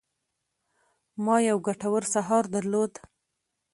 [1.23, 2.93] ما یو ګټور سهار درلود.